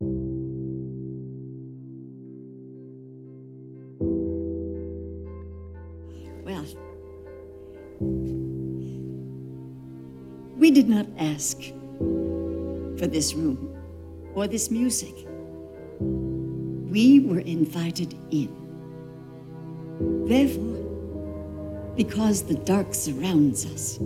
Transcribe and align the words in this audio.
Well, 0.00 0.24
we 10.56 10.70
did 10.70 10.88
not 10.88 11.06
ask 11.18 11.58
for 12.98 13.08
this 13.08 13.34
room 13.34 13.76
or 14.34 14.46
this 14.46 14.70
music. 14.70 15.26
We 15.98 17.18
were 17.20 17.40
invited 17.40 18.14
in. 18.30 18.54
Therefore, 20.28 21.94
because 21.96 22.44
the 22.44 22.54
dark 22.54 22.94
surrounds 22.94 23.66
us, 23.66 23.98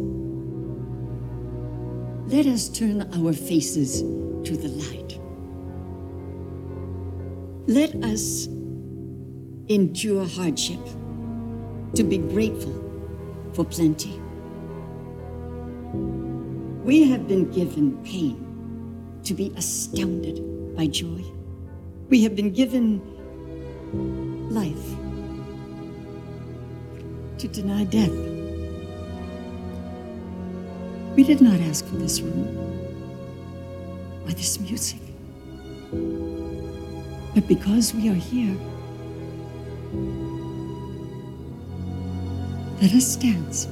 let 2.32 2.46
us 2.46 2.70
turn 2.70 3.02
our 3.14 3.34
faces 3.34 4.00
to 4.00 4.56
the 4.56 4.68
light. 4.68 5.20
Let 7.68 7.94
us 8.02 8.48
endure 9.68 10.26
hardship 10.26 10.80
to 11.94 12.02
be 12.02 12.18
grateful 12.18 12.74
for 13.52 13.64
plenty. 13.64 14.20
We 16.82 17.04
have 17.04 17.28
been 17.28 17.52
given 17.52 18.02
pain 18.02 19.20
to 19.22 19.32
be 19.34 19.52
astounded 19.56 20.74
by 20.74 20.88
joy. 20.88 21.22
We 22.08 22.24
have 22.24 22.34
been 22.34 22.50
given 22.52 23.00
life 24.52 24.96
to 27.38 27.46
deny 27.46 27.84
death. 27.84 28.10
We 31.14 31.22
did 31.22 31.40
not 31.40 31.60
ask 31.60 31.86
for 31.86 31.94
this 31.94 32.20
room 32.22 32.48
or 34.26 34.32
this 34.32 34.58
music. 34.58 34.98
But 37.34 37.48
because 37.48 37.94
we 37.94 38.10
are 38.10 38.14
here, 38.14 38.54
let 42.80 42.92
us 42.92 43.16
dance. 43.16 43.68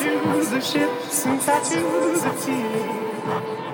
Tattoos 0.00 0.52
of 0.52 0.64
ships 0.64 1.26
and 1.26 1.38
tattoos 1.42 2.24
of 2.24 2.42
tears. 2.42 3.69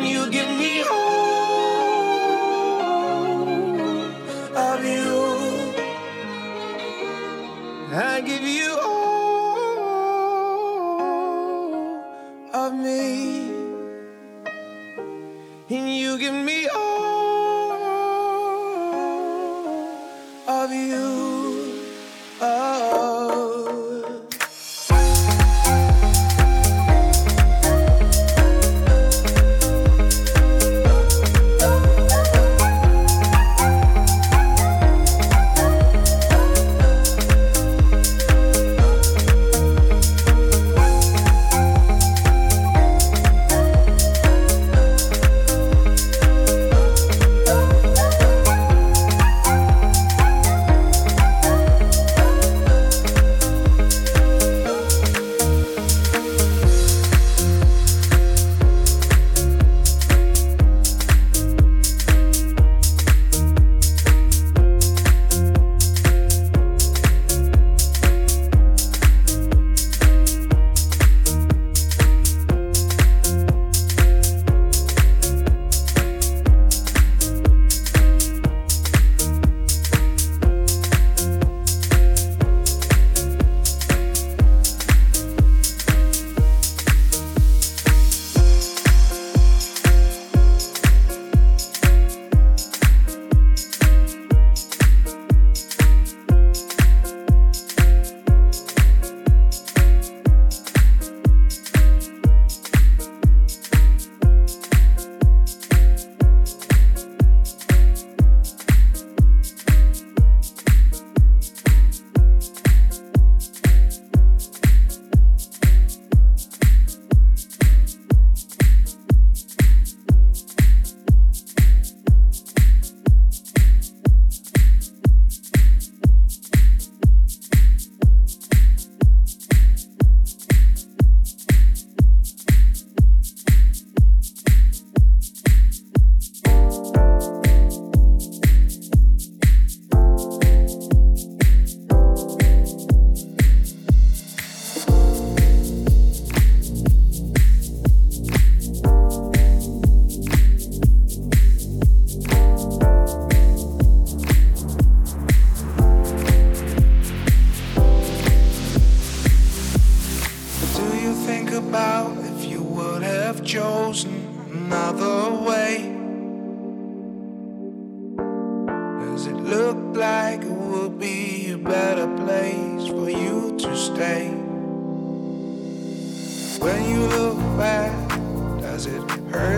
you 0.00 0.30
give 0.30 0.48
me 0.48 0.82
hope. 0.84 1.25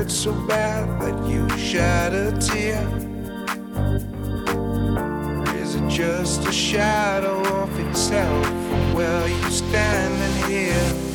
hurt 0.08 0.12
so 0.12 0.32
bad 0.46 1.00
that 1.00 1.28
you 1.28 1.48
shed 1.58 2.14
a 2.14 2.32
tear? 2.38 2.82
Is 5.56 5.74
it 5.74 5.88
just 5.88 6.46
a 6.46 6.52
shadow 6.52 7.42
of 7.62 7.78
itself 7.78 8.46
where 8.94 9.28
you're 9.28 9.50
standing 9.50 10.50
here? 10.50 11.07